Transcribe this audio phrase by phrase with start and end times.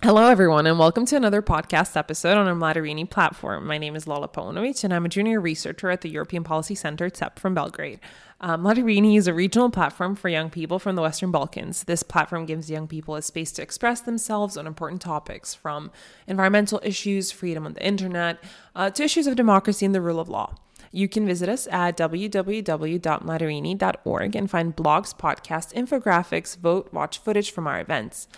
[0.00, 3.66] Hello, everyone, and welcome to another podcast episode on our MladiRini platform.
[3.66, 7.10] My name is Lola Paunovic, and I'm a junior researcher at the European Policy Center,
[7.12, 7.98] CEP, from Belgrade.
[8.40, 11.82] Um, MladiRini is a regional platform for young people from the Western Balkans.
[11.82, 15.90] This platform gives young people a space to express themselves on important topics from
[16.28, 18.38] environmental issues, freedom on the internet,
[18.76, 20.54] uh, to issues of democracy and the rule of law.
[20.92, 27.66] You can visit us at www.mladirini.org and find blogs, podcasts, infographics, vote, watch footage from
[27.66, 28.28] our events.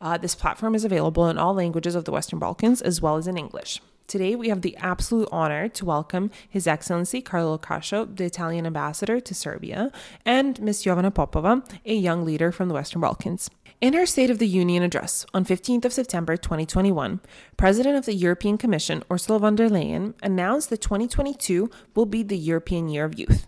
[0.00, 3.26] Uh, this platform is available in all languages of the Western Balkans as well as
[3.26, 3.82] in English.
[4.06, 9.20] Today, we have the absolute honor to welcome His Excellency Carlo Cascio, the Italian ambassador
[9.20, 9.92] to Serbia,
[10.24, 10.82] and Ms.
[10.82, 13.50] Jovana Popova, a young leader from the Western Balkans.
[13.80, 17.20] In her State of the Union address on 15th of September 2021,
[17.56, 22.38] President of the European Commission Ursula von der Leyen announced that 2022 will be the
[22.38, 23.46] European Year of Youth.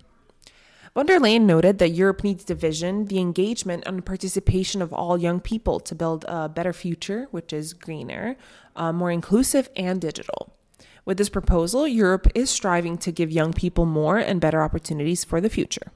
[0.95, 5.17] Von der Leyen noted that Europe needs the vision, the engagement, and participation of all
[5.17, 8.37] young people to build a better future, which is greener,
[8.77, 10.55] uh, more inclusive, and digital.
[11.07, 15.41] With this proposal, Europe is striving to give young people more and better opportunities for
[15.41, 15.93] the future.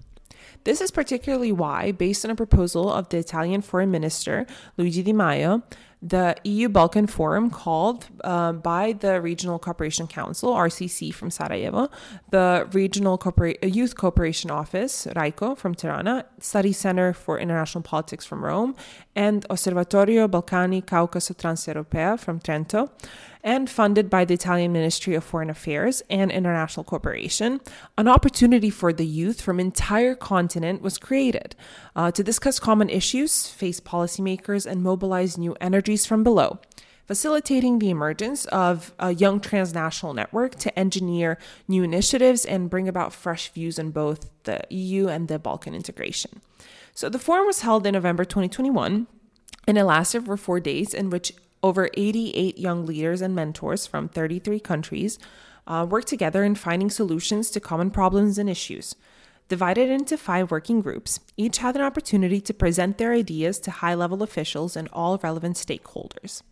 [0.64, 4.46] This is particularly why, based on a proposal of the Italian Foreign Minister
[4.78, 5.62] Luigi Di Maio,
[6.08, 11.88] the EU Balkan Forum, called uh, by the Regional Cooperation Council, RCC from Sarajevo,
[12.30, 18.44] the Regional Corpora- Youth Cooperation Office, RYCO from Tirana, Study Center for International Politics from
[18.44, 18.76] Rome,
[19.16, 22.90] and Osservatorio Balcani Caucaso Transeuropa from Trento,
[23.46, 27.60] and funded by the Italian Ministry of Foreign Affairs and International Cooperation,
[27.96, 31.54] an opportunity for the youth from entire continent was created
[31.94, 36.58] uh, to discuss common issues, face policymakers, and mobilize new energies from below
[37.06, 41.38] facilitating the emergence of a young transnational network to engineer
[41.68, 46.40] new initiatives and bring about fresh views on both the EU and the Balkan integration.
[46.94, 49.06] So the forum was held in November 2021
[49.68, 51.32] and it lasted for four days, in which
[51.66, 55.18] over 88 young leaders and mentors from 33 countries
[55.66, 58.94] uh, worked together in finding solutions to common problems and issues.
[59.48, 63.94] Divided into five working groups, each had an opportunity to present their ideas to high
[63.94, 66.42] level officials and all relevant stakeholders.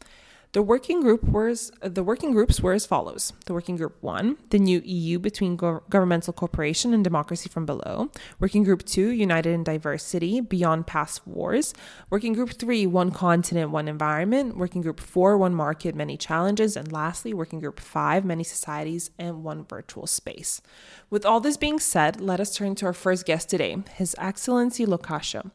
[0.54, 4.60] The working group was the working groups were as follows: the working group one, the
[4.60, 9.64] new EU between go- governmental cooperation and democracy from below; working group two, united in
[9.64, 11.74] diversity beyond past wars;
[12.08, 16.92] working group three, one continent, one environment; working group four, one market, many challenges; and
[16.92, 20.62] lastly, working group five, many societies and one virtual space.
[21.10, 24.86] With all this being said, let us turn to our first guest today, His Excellency
[24.86, 25.50] Lo Cascio.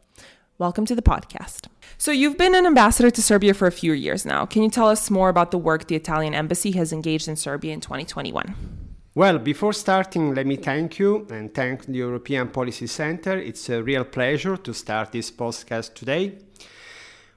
[0.59, 1.67] Welcome to the podcast.
[1.97, 4.45] So, you've been an ambassador to Serbia for a few years now.
[4.45, 7.71] Can you tell us more about the work the Italian embassy has engaged in Serbia
[7.71, 8.55] in 2021?
[9.15, 13.37] Well, before starting, let me thank you and thank the European Policy Center.
[13.37, 16.39] It's a real pleasure to start this podcast today.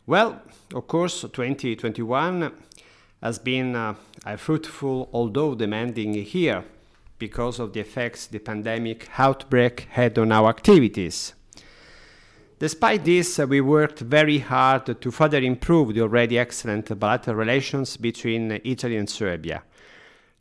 [0.04, 0.42] Well,
[0.74, 2.50] of course, 2021
[3.22, 3.94] has been uh,
[4.26, 6.64] a fruitful, although demanding year
[7.20, 11.34] because of the effects the pandemic outbreak had on our activities.
[12.62, 17.96] Despite this, uh, we worked very hard to further improve the already excellent bilateral relations
[17.96, 19.64] between Italy and Serbia.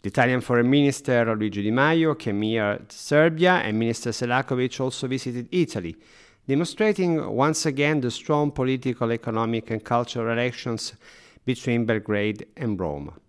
[0.04, 5.08] The Italian Foreign Minister Luigi Di Maio came here to Serbia, and Minister Selakovic also
[5.08, 5.96] visited Italy,
[6.48, 10.94] demonstrating once again the strong political, economic, and cultural relations
[11.44, 13.20] between Belgrade and Rome.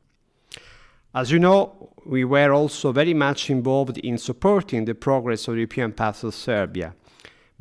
[1.14, 5.60] As you know, we were also very much involved in supporting the progress of the
[5.60, 6.94] European path of Serbia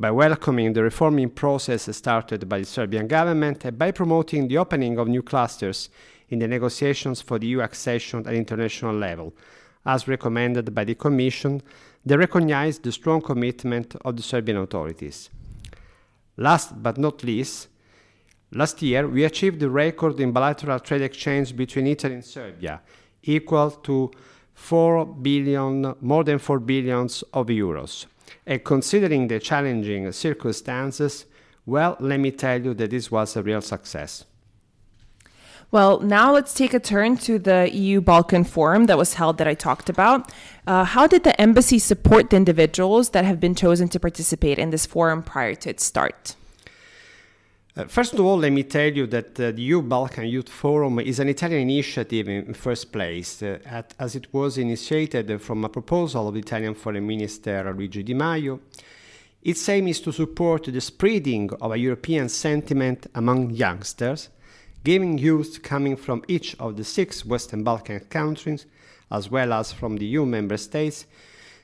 [0.01, 4.97] by welcoming the reforming process started by the Serbian government and by promoting the opening
[4.97, 5.89] of new clusters
[6.29, 9.31] in the negotiations for the EU accession at international level,
[9.85, 11.62] as recommended by the Commission,
[12.03, 15.29] they recognized the strong commitment of the Serbian authorities.
[16.35, 17.68] Last but not least,
[18.51, 22.81] last year we achieved a record in bilateral trade exchange between Italy and Serbia,
[23.22, 24.09] equal to
[24.56, 28.07] 4 billion, more than 4 billions of euros.
[28.46, 31.25] And considering the challenging circumstances,
[31.66, 34.25] well, let me tell you that this was a real success.
[35.69, 39.48] Well, now let's take a turn to the EU Balkan Forum that was held that
[39.48, 40.30] I talked about.
[40.68, 44.71] Uh, how did the embassy support the individuals that have been chosen to participate in
[44.71, 46.36] this forum prior to its start?
[47.73, 51.00] Uh, first of all, let me tell you that uh, the EU Balkan Youth Forum
[51.00, 55.69] is an Italian initiative in first place, uh, at, as it was initiated from a
[55.69, 58.59] proposal of the Italian Foreign Minister Luigi Di Maio.
[59.41, 64.27] Its aim is to support the spreading of a European sentiment among youngsters,
[64.83, 68.65] giving youth coming from each of the six Western Balkan countries,
[69.09, 71.06] as well as from the EU member states,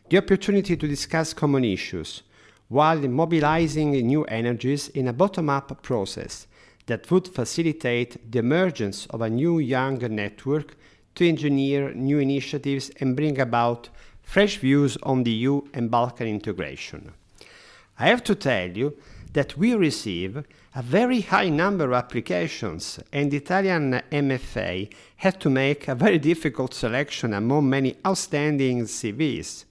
[0.10, 2.24] the opportunity to discuss common issues
[2.70, 6.48] while mobilizing new energies in a bottom up process
[6.88, 10.76] that would facilitate the emergence of a new young network
[11.16, 13.90] to engineer new initiatives and bring about
[14.22, 17.14] fresh views on the EU and Balkan integration.
[17.98, 18.98] I have to tell you
[19.34, 20.44] that we receive
[20.76, 26.20] a very high number of applications, and the Italian MFA had to make a very
[26.20, 29.66] difficult selection among many outstanding CVs.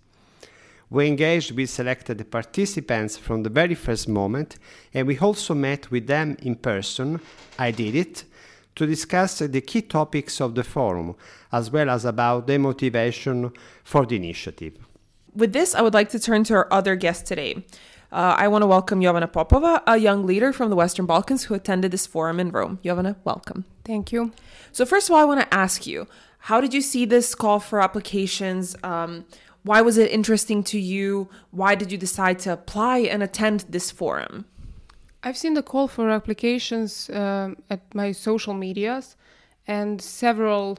[0.88, 4.56] We engaged with selected the participants from the very first moment,
[4.94, 7.20] and we also met with them in person.
[7.58, 8.24] I did it
[8.76, 11.16] to discuss the key topics of the forum,
[11.50, 13.52] as well as about the motivation
[13.82, 14.74] for the initiative.
[15.34, 17.64] With this, I would like to turn to our other guest today.
[18.12, 21.54] Uh, I want to welcome Jovana Popova, a young leader from the Western Balkans who
[21.54, 22.78] attended this forum in Rome.
[22.84, 23.64] Jovana, welcome.
[23.84, 24.32] Thank you.
[24.70, 26.06] So, first of all, I want to ask you
[26.46, 28.76] how did you see this call for applications?
[28.84, 29.24] Um,
[29.66, 31.28] why was it interesting to you?
[31.50, 34.44] Why did you decide to apply and attend this forum?
[35.24, 39.16] I've seen the call for applications um, at my social medias
[39.66, 40.78] and several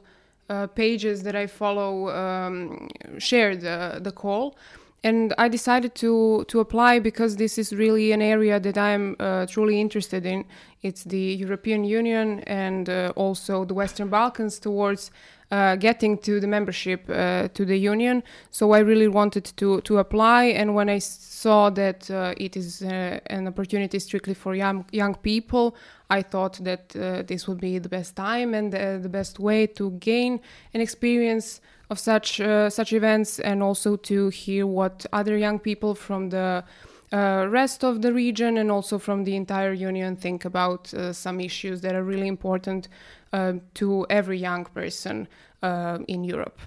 [0.49, 2.87] uh, pages that I follow um,
[3.17, 4.57] shared the, the call.
[5.03, 9.45] And I decided to, to apply because this is really an area that I'm uh,
[9.47, 10.45] truly interested in.
[10.81, 15.11] It's the European Union and uh, also the Western Balkans towards uh,
[15.49, 18.23] getting to the membership uh, to the union.
[18.49, 22.81] So I really wanted to to apply, and when I saw that uh, it is
[22.81, 25.75] uh, an opportunity strictly for young young people,
[26.09, 29.91] I thought that uh, this would be the best time and the best way to
[29.99, 30.39] gain
[30.73, 35.95] an experience of such uh, such events, and also to hear what other young people
[35.95, 36.63] from the
[37.13, 41.39] uh, rest of the region and also from the entire union think about uh, some
[41.39, 42.87] issues that are really important
[43.33, 45.27] uh, to every young person
[45.63, 46.59] uh, in Europe.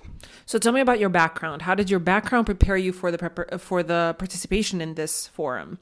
[0.46, 1.62] So tell me about your background.
[1.62, 5.78] How did your background prepare you for the prepar- for the participation in this forum?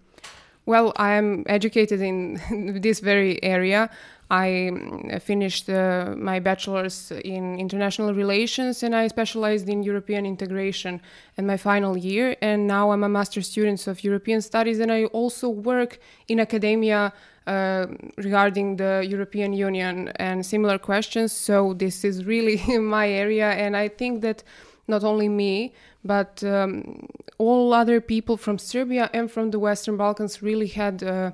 [0.66, 3.90] Well, I'm educated in this very area.
[4.30, 11.00] I mm, finished uh, my bachelor's in international relations and I specialized in European integration
[11.36, 12.36] in my final year.
[12.42, 15.98] And now I'm a master student of European studies and I also work
[16.28, 17.12] in academia
[17.48, 17.86] uh,
[18.18, 21.32] regarding the European Union and similar questions.
[21.32, 24.44] So this is really my area, and I think that
[24.86, 25.72] not only me,
[26.04, 27.08] but um,
[27.38, 31.02] all other people from Serbia and from the Western Balkans really had.
[31.02, 31.30] Uh,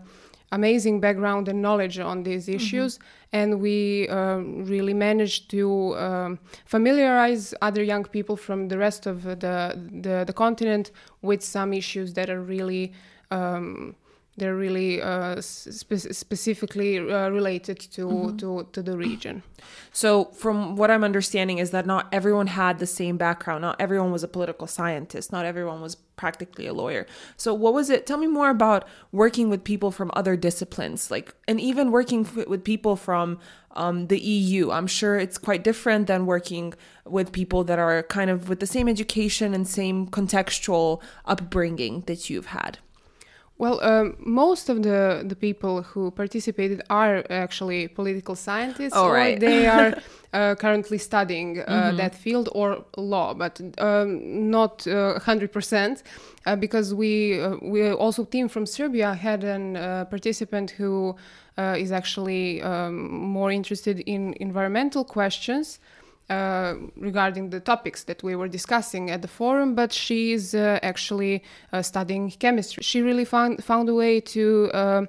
[0.59, 2.57] amazing background and knowledge on these mm-hmm.
[2.57, 3.39] issues mm-hmm.
[3.39, 4.39] and we uh,
[4.73, 6.39] really managed to um,
[6.75, 9.37] familiarize other young people from the rest of the,
[10.07, 10.87] the, the continent
[11.23, 12.93] with some issues that are really
[13.31, 13.95] um,
[14.37, 18.37] they're really uh, spe- specifically uh, related to, mm-hmm.
[18.39, 19.43] to to the region.
[19.93, 23.63] So, from what I'm understanding, is that not everyone had the same background.
[23.63, 25.31] Not everyone was a political scientist.
[25.31, 27.07] Not everyone was practically a lawyer.
[27.37, 28.07] So, what was it?
[28.07, 32.49] Tell me more about working with people from other disciplines, like, and even working f-
[32.49, 33.39] with people from
[33.77, 34.73] um, the EU.
[34.73, 38.67] I'm sure it's quite different than working with people that are kind of with the
[38.67, 42.79] same education and same contextual upbringing that you've had.
[43.57, 49.37] Well, um, most of the, the people who participated are actually political scientists, oh, right.
[49.37, 49.95] or they are
[50.33, 51.97] uh, currently studying uh, mm-hmm.
[51.97, 56.03] that field or law, but um, not uh, hundred percent,
[56.47, 61.15] uh, because we uh, we also team from Serbia had a uh, participant who
[61.57, 65.79] is actually um, more interested in environmental questions.
[66.31, 70.79] Uh, regarding the topics that we were discussing at the forum, but she is uh,
[70.83, 72.83] actually uh, studying chemistry.
[72.83, 74.71] She really found found a way to.
[74.73, 75.07] Uh,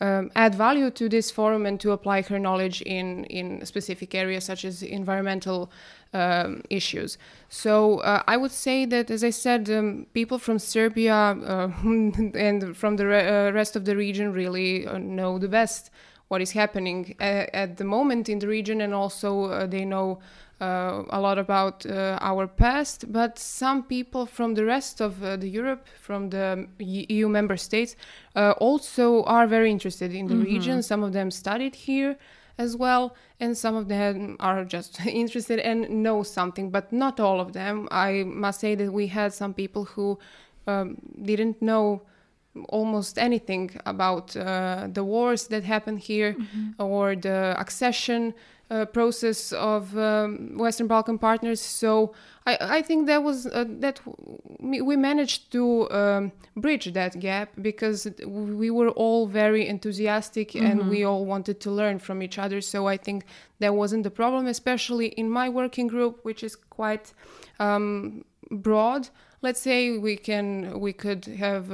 [0.00, 4.44] um, add value to this forum and to apply her knowledge in, in specific areas
[4.44, 5.70] such as environmental
[6.12, 7.18] um, issues.
[7.48, 11.14] So uh, I would say that, as I said, um, people from Serbia
[11.84, 15.90] and from the re- rest of the region really know the best
[16.26, 20.18] what is happening a- at the moment in the region, and also they know
[20.62, 25.36] uh, a lot about uh, our past, but some people from the rest of uh,
[25.36, 27.96] the Europe, from the EU member states,
[28.36, 30.54] uh, also are very interested in the mm-hmm.
[30.54, 30.82] region.
[30.82, 32.16] Some of them studied here
[32.58, 37.40] as well, and some of them are just interested and know something, but not all
[37.40, 37.88] of them.
[37.90, 40.18] I must say that we had some people who
[40.68, 42.02] um, didn't know
[42.68, 46.82] almost anything about uh, the wars that happened here mm-hmm.
[46.82, 48.34] or the accession
[48.72, 51.60] uh, process of um, Western Balkan partners.
[51.60, 52.14] So
[52.46, 54.00] I, I think that was uh, that
[54.60, 60.66] we managed to um, bridge that gap because we were all very enthusiastic mm-hmm.
[60.66, 62.60] and we all wanted to learn from each other.
[62.62, 63.26] So I think
[63.58, 67.12] that wasn't the problem, especially in my working group, which is quite
[67.60, 69.10] um, broad.
[69.42, 71.70] Let's say we can we could have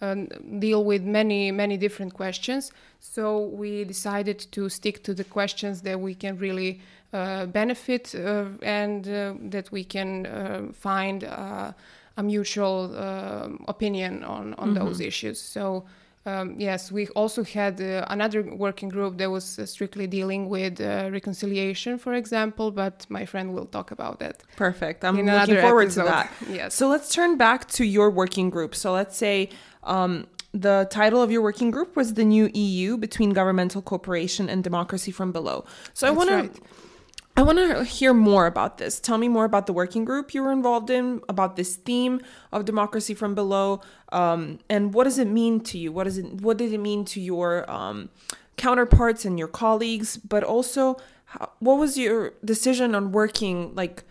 [0.00, 2.72] um, deal with many many different questions.
[3.00, 6.80] So we decided to stick to the questions that we can really
[7.12, 11.72] uh, benefit uh, and uh, that we can uh, find uh,
[12.16, 14.84] a mutual uh, opinion on on Mm-hmm.
[14.84, 15.40] those issues.
[15.40, 15.84] So.
[16.26, 20.80] Um, yes, we also had uh, another working group that was uh, strictly dealing with
[20.80, 24.42] uh, reconciliation, for example, but my friend will talk about that.
[24.56, 25.04] Perfect.
[25.04, 26.02] I'm looking forward episode.
[26.02, 26.32] to that.
[26.50, 26.74] Yes.
[26.74, 28.74] So let's turn back to your working group.
[28.74, 29.50] So let's say
[29.84, 34.64] um, the title of your working group was the new EU between governmental cooperation and
[34.64, 35.64] democracy from below.
[35.94, 36.54] So I That's want right.
[36.54, 36.60] to.
[37.38, 38.98] I want to hear more about this.
[38.98, 42.64] Tell me more about the working group you were involved in, about this theme of
[42.64, 45.92] democracy from below, um, and what does it mean to you?
[45.92, 46.24] What is it?
[46.40, 48.08] What did it mean to your um,
[48.56, 50.16] counterparts and your colleagues?
[50.16, 53.74] But also, how, what was your decision on working?
[53.74, 54.04] Like,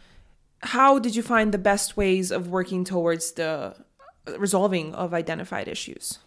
[0.61, 3.75] how did you find the best ways of working towards the
[4.37, 6.19] resolving of identified issues?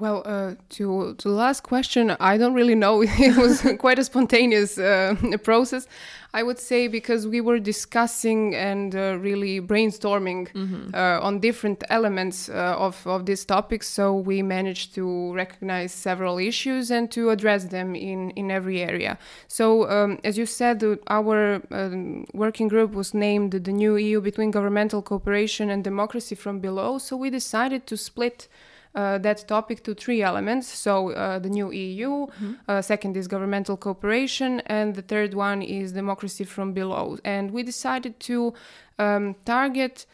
[0.00, 3.02] Well, uh, to to the last question, I don't really know.
[3.04, 5.14] it was quite a spontaneous uh,
[5.44, 5.86] process,
[6.32, 10.48] I would say, because we were discussing and uh, really brainstorming
[10.94, 13.82] uh, on different elements uh, of of this topic.
[13.82, 19.18] So we managed to recognize several issues and to address them in in every area.
[19.48, 24.50] So, um, as you said, our um, working group was named the new EU between
[24.50, 26.96] governmental cooperation and democracy from below.
[26.96, 28.48] So we decided to split
[28.94, 30.66] uh, that topic to three elements.
[30.68, 32.26] So uh, the new EU,
[32.68, 37.18] uh, second is governmental cooperation, and the third one is democracy from below.
[37.24, 38.54] And we decided to
[38.98, 40.06] um, target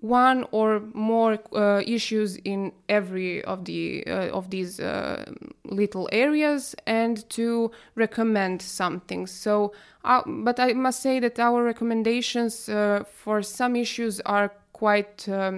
[0.00, 5.24] one or more uh, issues in every of the uh, of these uh,
[5.64, 9.72] little areas and to recommend something so
[10.04, 14.50] uh, but i must say that our recommendations uh, for some issues are
[14.82, 15.56] quite um,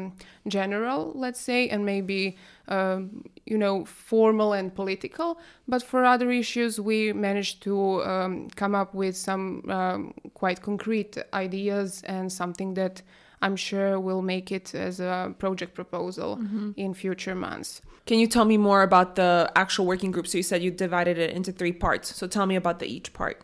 [0.49, 2.37] general let's say and maybe
[2.76, 5.29] um, you know formal and political
[5.73, 9.45] but for other issues we managed to um, come up with some
[9.79, 13.02] um, quite concrete ideas and something that
[13.45, 16.41] I'm sure will make it as a project proposal
[16.76, 17.83] in future months.
[18.07, 20.26] Can you tell me more about the actual working group?
[20.29, 22.14] So you said you divided it into three parts.
[22.14, 23.37] So tell me about the each part.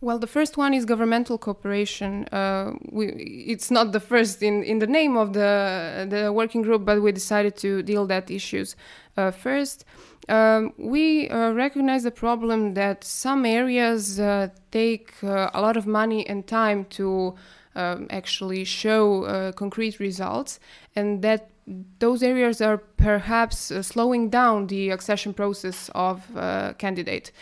[0.00, 2.26] Well, the first one is governmental cooperation.
[2.26, 6.84] Uh, we, it's not the first in, in the name of the the working group,
[6.84, 8.76] but we decided to deal that issues
[9.16, 9.84] uh, first.
[10.28, 15.86] Um, we uh, recognize the problem that some areas uh, take uh, a lot of
[15.86, 17.34] money and time to
[17.74, 20.60] um, actually show uh, concrete results,
[20.94, 21.50] and that
[21.98, 27.32] those areas are perhaps slowing down the accession process of uh, candidate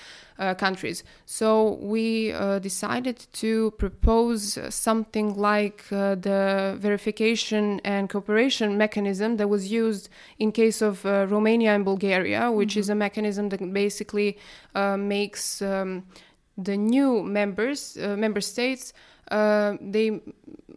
[0.55, 1.03] countries.
[1.25, 9.37] So we uh, decided to propose uh, something like uh, the verification and cooperation mechanism
[9.39, 13.61] that was used in case of uh, Romania and Bulgaria, which is a mechanism that
[13.73, 14.39] basically
[14.75, 16.05] uh, makes um,
[16.57, 18.93] the new members, uh, member states,
[19.31, 20.21] uh, they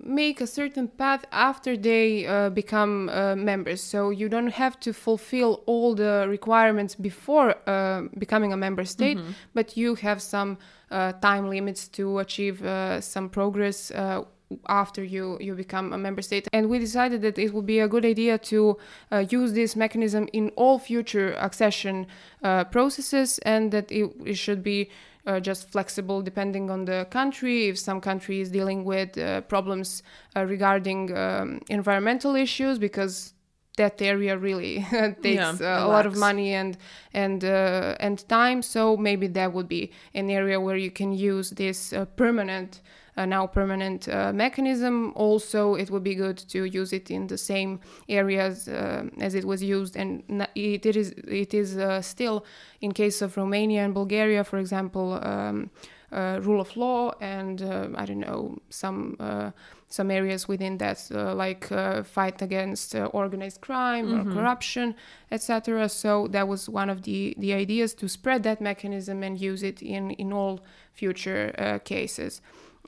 [0.04, 3.82] make a certain path after they uh, become uh, members.
[3.82, 9.18] So you don't have to fulfill all the requirements before uh, becoming a member state,
[9.54, 10.58] but you have some
[10.92, 13.92] uh, time limits to achieve uh, some progress.
[13.92, 14.24] Uh,
[14.68, 17.88] after you you become a member state and we decided that it would be a
[17.88, 18.76] good idea to
[19.12, 22.08] uh, use this mechanism in all future accession
[22.42, 24.90] uh, processes and that it, it should be
[25.26, 27.68] uh, just flexible depending on the country.
[27.68, 30.04] If some country is dealing with uh, problems
[30.36, 33.34] uh, regarding um, environmental issues, because
[33.78, 34.86] that area really
[35.22, 36.78] takes Yeah, uh, a lot of money and
[37.14, 38.62] and uh, and time.
[38.62, 42.82] So maybe that would be an area where you can use this uh, permanent.
[43.20, 45.12] Uh, now permanent uh, mechanism.
[45.14, 49.44] Also, it would be good to use it in the same areas uh, as it
[49.44, 50.24] was used, and
[50.56, 52.46] it, it is it is uh, still
[52.80, 55.70] in case of Romania and Bulgaria, for example, um,
[56.14, 59.52] uh, rule of law, and uh, I don't know some uh,
[59.90, 64.96] some areas within that, uh, like uh, fight against uh, organized crime or corruption,
[65.32, 65.90] etc.
[65.90, 69.82] So that was one of the the ideas to spread that mechanism and use it
[69.82, 70.62] in in all
[70.94, 72.42] future uh, cases.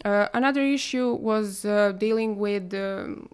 [0.04, 3.28] Uh, another issue was uh, dealing with um,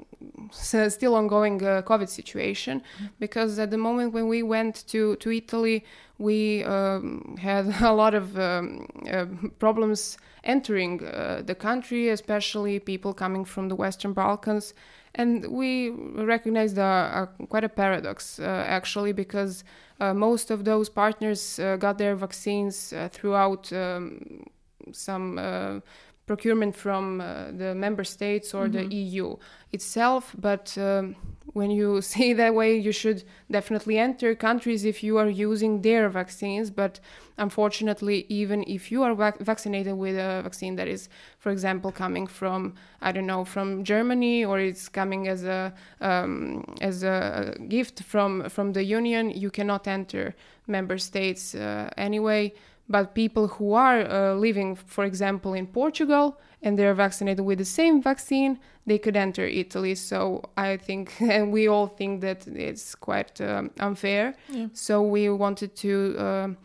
[0.52, 2.82] still ongoing uh, COVID situation
[3.20, 5.86] because at the moment when we went to, to Italy,
[6.18, 9.26] we um, had a lot of um, uh,
[9.60, 14.74] problems entering uh, the country, especially people coming from the Western Balkans.
[15.16, 19.64] And we recognized a, a, quite a paradox uh, actually because
[20.00, 24.44] uh, most of those partners uh, got their vaccines uh, throughout um,
[24.92, 25.80] some uh,
[26.27, 29.38] procurement from uh, the member states or the EU
[29.72, 31.15] itself, but um,
[31.53, 36.10] when you see that way, you should definitely enter countries if you are using their
[36.10, 36.69] vaccines.
[36.69, 37.00] But
[37.38, 41.07] unfortunately, even if you are vac- vaccinated with a vaccine that is,
[41.39, 46.63] for example, coming from I don't know from Germany or it's coming as a um,
[46.81, 50.36] as a gift from from the Union, you cannot enter
[50.67, 52.53] member states uh, anyway.
[52.89, 57.65] But people who are uh, living, for example, in Portugal and they're vaccinated with the
[57.65, 59.96] same vaccine, they could enter Italy.
[59.96, 64.36] So I think, and we all think that it's quite um, unfair.
[64.50, 64.67] Yeah.
[64.74, 66.15] So we wanted to.
[66.17, 66.58] Um,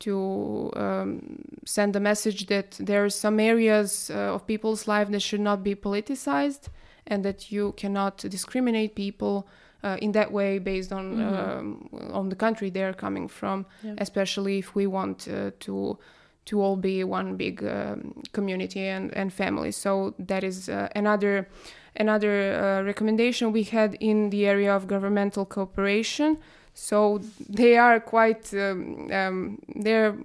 [0.00, 5.20] to um, send a message that there are some areas uh, of people's life that
[5.20, 6.68] should not be politicized
[7.06, 9.46] and that you cannot discriminate people
[9.84, 11.34] uh, in that way based on mm-hmm.
[11.34, 13.94] um, on the country they're coming from yeah.
[13.98, 15.98] especially if we want uh, to
[16.46, 21.48] to all be one big um, community and, and family so that is uh, another
[21.96, 26.38] another uh, recommendation we had in the area of governmental cooperation
[26.72, 30.16] so they are quite um, um they're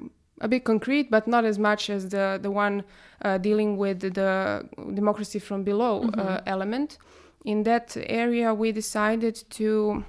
[0.41, 2.83] a bit concrete, but not as much as the the one
[3.21, 6.19] uh, dealing with the democracy from below mm-hmm.
[6.19, 6.97] uh, element
[7.45, 10.03] in that area, we decided to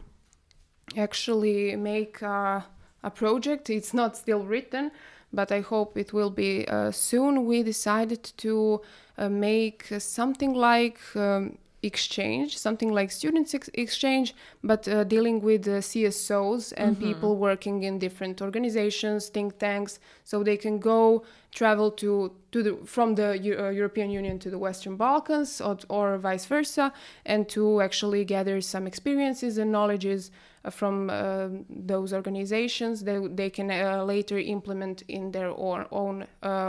[0.97, 2.65] actually make a,
[3.03, 3.71] a project.
[3.71, 4.91] It's not still written,
[5.33, 7.47] but I hope it will be uh, soon.
[7.47, 8.81] We decided to
[9.17, 15.67] uh, make something like um, exchange, something like students ex- exchange, but uh, dealing with
[15.67, 17.07] uh, CSOs and mm-hmm.
[17.07, 22.77] people working in different organizations, think tanks, so they can go travel to to the
[22.85, 26.93] from the uh, European Union to the Western Balkans or, or vice versa,
[27.25, 30.31] and to actually gather some experiences and knowledges
[30.63, 36.27] uh, from uh, those organizations that they can uh, later implement in their own, own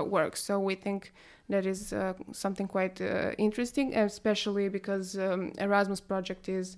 [0.10, 0.38] work.
[0.38, 1.12] So we think
[1.52, 6.78] that is uh, something quite uh, interesting, especially because um, Erasmus project is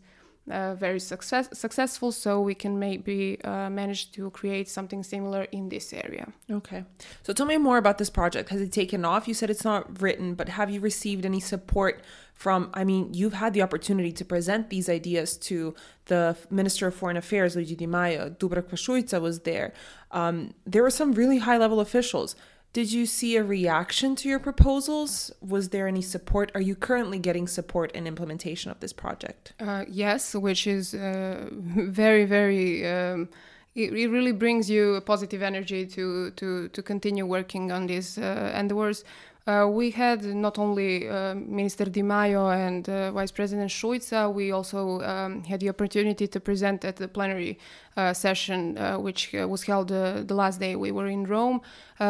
[0.52, 2.12] uh, very success- successful.
[2.12, 6.26] So we can maybe manage to create something similar in this area.
[6.52, 6.84] Okay.
[7.26, 8.50] So tell me more about this project.
[8.50, 9.28] Has it taken off?
[9.28, 12.02] You said it's not written, but have you received any support
[12.34, 12.70] from?
[12.74, 17.18] I mean, you've had the opportunity to present these ideas to the Minister of Foreign
[17.18, 18.30] Affairs, Luigi Di Maio.
[18.32, 19.72] Dubravka Šuica was there.
[20.12, 22.36] Um, there were some really high level officials.
[22.74, 25.32] Did you see a reaction to your proposals?
[25.42, 26.52] Was there any support?
[26.56, 29.54] Are you currently getting support in implementation of this project?
[29.60, 32.86] Uh, yes, which is uh, very, very.
[32.88, 33.30] Um,
[33.76, 38.18] it, really brings you a positive energy to to to continue working on this.
[38.18, 39.04] Uh, and there was
[39.46, 44.52] uh, we had not only uh, Minister Di Maio and uh, Vice President Šuica, we
[44.52, 47.60] also um, had the opportunity to present at the plenary
[47.98, 51.62] uh, session, uh, which uh, was held the last day we were in Rome.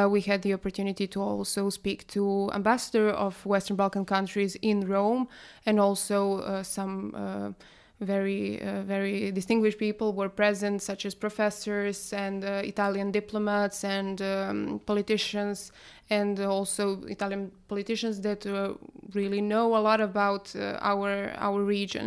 [0.10, 5.28] we had the opportunity to also speak to ambassador of Western Balkan countries in Rome
[5.66, 7.56] and also some
[8.04, 14.22] very uh, very distinguished people were present such as professors and uh, italian diplomats and
[14.22, 15.72] um, politicians
[16.20, 16.84] and also
[17.16, 18.74] Italian politicians that uh,
[19.16, 21.12] really know a lot about uh, our
[21.48, 22.06] our region.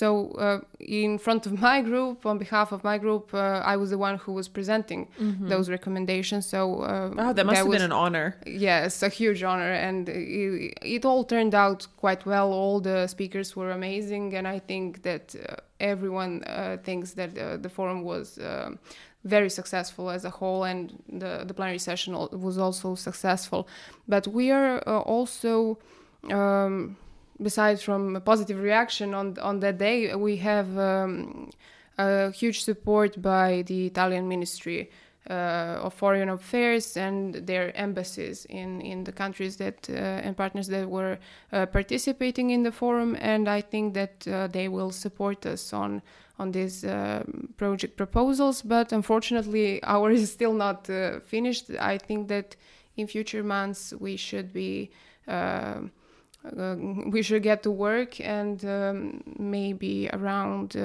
[0.00, 0.06] So
[0.46, 4.00] uh, in front of my group, on behalf of my group, uh, I was the
[4.08, 5.48] one who was presenting mm-hmm.
[5.52, 6.42] those recommendations.
[6.54, 8.28] So uh, wow, that must that have was, been an honor.
[8.68, 12.48] Yes, a huge honor, and it, it, all turned out quite well.
[12.52, 15.56] All the speakers were amazing, and I think that uh,
[15.92, 16.34] everyone
[16.84, 17.30] thinks that
[17.64, 18.38] the forum was
[19.26, 23.68] very successful as a whole, and the, the plenary session was also successful.
[24.08, 25.78] But we are uh, also,
[26.30, 26.96] um,
[27.42, 31.50] besides from a positive reaction on on that day, we have um,
[31.98, 34.90] a huge support by the Italian Ministry.
[35.28, 40.68] Uh, of foreign affairs and their embassies in, in the countries that uh, and partners
[40.68, 41.18] that were
[41.52, 44.20] uh, participating in the forum and I think that
[44.52, 46.00] they will support us on
[46.38, 47.24] on these uh,
[47.56, 51.70] project proposals, but unfortunately, ours is still not uh, finished.
[51.80, 52.56] I think that
[52.96, 54.90] in future months we should be.
[55.26, 55.80] Uh,
[57.06, 60.76] we should get to work, and um, maybe around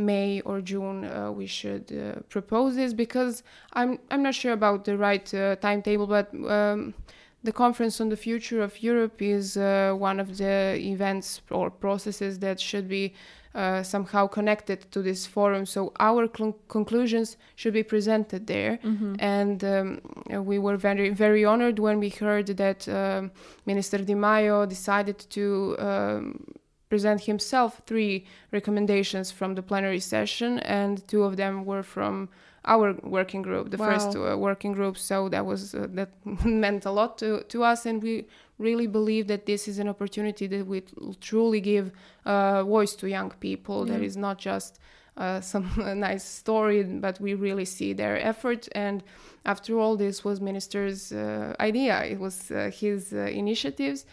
[0.00, 1.86] May or June uh, we should
[2.28, 5.26] propose this because I'm I'm not sure about the right
[5.60, 6.94] timetable, but um,
[7.42, 12.60] the conference on the future of Europe is one of the events or processes that
[12.60, 13.14] should be
[13.52, 15.66] uh, somehow connected to this forum.
[15.66, 18.78] So our cl- conclusions should be presented there.
[18.84, 19.14] Mm-hmm.
[19.18, 20.00] And um,
[20.44, 23.32] we were very, very honored when we heard that um,
[23.66, 26.44] Minister Di Maio decided to um,
[26.90, 32.28] present himself three recommendations from the plenary session, and two of them were from
[32.66, 33.86] our working group, the Wow.
[33.86, 34.96] first uh, working group.
[34.98, 36.10] So that was uh, that
[36.44, 38.26] meant a lot to, to us, and we
[38.58, 40.82] really believe that this is an opportunity that we
[41.20, 41.90] truly give
[42.26, 43.86] uh, voice to young people.
[43.86, 44.06] That Yeah.
[44.06, 44.78] is not just
[45.16, 45.66] uh, some
[46.00, 48.68] nice story, but we really see their effort.
[48.74, 49.02] And
[49.44, 52.04] after all, this was minister's uh, idea.
[52.04, 54.04] It was uh, his uh, initiatives.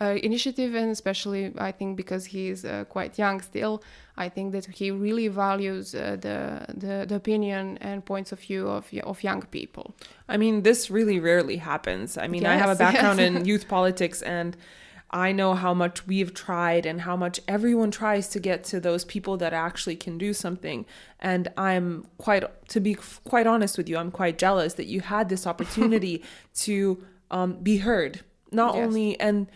[0.00, 3.82] Uh, initiative and especially I think because he is uh, quite young still
[4.16, 8.68] I think that he really values uh, the, the the opinion and points of view
[8.68, 9.94] of of young people
[10.28, 12.16] I mean, this really rarely happens.
[12.16, 13.28] I mean, I have a background yes.
[13.28, 14.56] in youth politics and
[15.10, 19.04] I know how much we've tried and how much everyone tries to get to those
[19.04, 20.86] people that actually can do something.
[21.18, 25.28] And I'm quite, to be quite honest with you, I'm quite jealous that you had
[25.28, 26.22] this opportunity
[26.66, 28.20] to um, be heard.
[28.52, 28.86] Not Yes.
[28.86, 29.48] only, and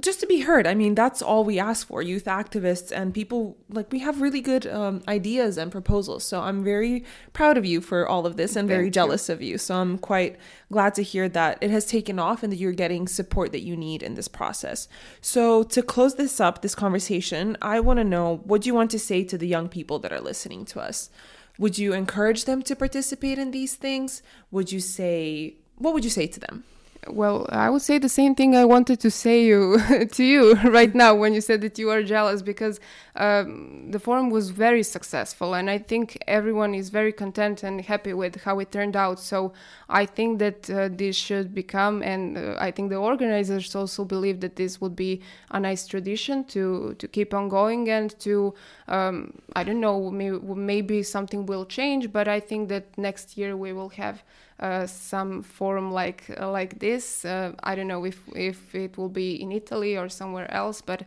[0.00, 0.66] just to be heard.
[0.66, 2.00] I mean, that's all we ask for.
[2.00, 6.24] Youth activists and people like we have really good um, ideas and proposals.
[6.24, 8.92] So I'm very proud of you for all of this and very Thank you.
[8.92, 9.58] jealous of you.
[9.58, 10.38] So I'm quite
[10.70, 13.76] glad to hear that it has taken off and that you're getting support that you
[13.76, 14.88] need in this process.
[15.20, 18.90] So to close this up, this conversation, I want to know what do you want
[18.92, 21.10] to say to the young people that are listening to us?
[21.58, 24.22] Would you encourage them to participate in these things?
[24.50, 26.64] Would you say what would you say to them?
[27.08, 29.80] Well, I would say the same thing I wanted to say you
[30.12, 32.78] to you right now when you said that you are jealous because
[33.16, 38.14] um, the forum was very successful and I think everyone is very content and happy
[38.14, 39.18] with how it turned out.
[39.18, 39.52] So
[39.88, 44.38] I think that uh, this should become, and uh, I think the organizers also believe
[44.40, 48.54] that this would be a nice tradition to to keep on going and to
[48.86, 53.56] um, I don't know maybe, maybe something will change, but I think that next year
[53.56, 54.22] we will have
[54.62, 57.24] uh, some forum like uh, like this.
[57.24, 61.04] Uh, I don't know if if it will be in Italy or somewhere else, but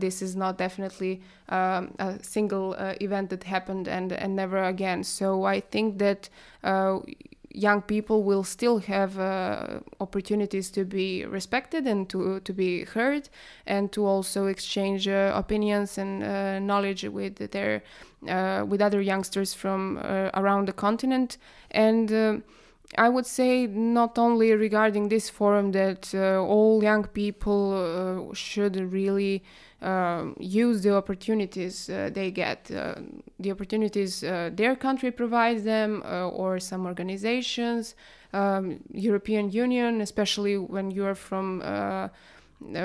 [0.00, 5.04] this is not definitely um, a single event that happened and and never again.
[5.04, 6.28] So I think that.
[7.52, 13.28] Young people will still have uh, opportunities to be respected and to, to be heard
[13.66, 17.82] and to also exchange uh, opinions and uh, knowledge with their
[18.68, 19.98] with other youngsters from
[20.34, 21.38] around the continent
[21.72, 22.44] and um
[22.98, 28.76] I would say not only regarding this forum that uh, all young people uh, should
[28.92, 29.44] really
[29.80, 32.96] um, use the opportunities uh, they get, uh,
[33.38, 37.94] the opportunities uh, their country provides them, uh, or some organizations,
[38.32, 41.62] um, European Union, especially when you are from.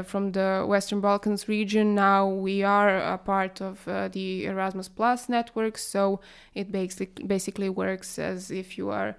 [0.06, 1.96] From the Western Balkans region.
[1.96, 6.22] Now we are a part of the Erasmus Plus network, so
[6.54, 9.18] it basic- basically works as if you are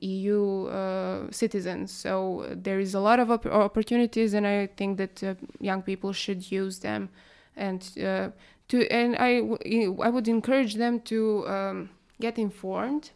[0.00, 1.90] EU uh, citizens.
[1.90, 6.12] So there is a lot of op- opportunities, and I think that uh, young people
[6.12, 7.08] should use them,
[7.56, 8.28] and uh,
[8.68, 11.88] to and I w- I would encourage them to um,
[12.20, 13.10] get informed.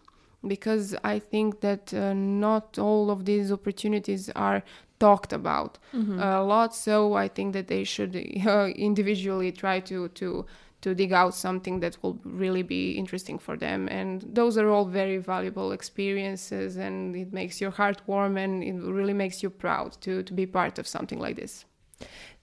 [0.47, 4.63] Because I think that uh, not all of these opportunities are
[4.99, 5.79] talked about
[6.21, 8.15] a lot, so I think that they should
[8.47, 10.45] uh, individually try to to
[10.87, 14.85] to dig out something that will really be interesting for them and those are all
[14.85, 19.91] very valuable experiences and it makes your heart warm and it really makes you proud
[20.01, 21.65] to to be part of something like this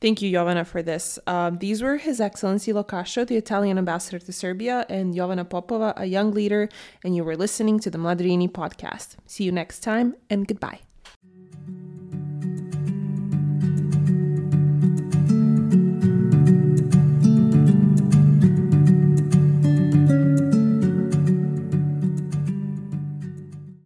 [0.02, 1.20] Thank you, Jovana, for this.
[1.28, 5.94] Um, these were His Excellency Lo Cascio, the Italian ambassador to Serbia, and Jovana Popova,
[5.96, 6.70] a young leader,
[7.06, 9.16] and you were listening to the MladiRini podcast.
[9.28, 10.80] See you next time, and goodbye.